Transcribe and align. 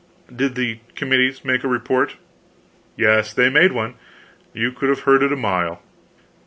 "Did 0.35 0.55
the 0.55 0.79
committee 0.95 1.31
make 1.43 1.63
a 1.63 1.67
report?" 1.67 2.15
"Yes, 2.97 3.35
they 3.35 3.51
made 3.51 3.71
one. 3.71 3.93
You 4.51 4.71
could 4.71 4.89
have 4.89 5.01
heard 5.01 5.21
it 5.21 5.31
a 5.31 5.35
mile." 5.35 5.79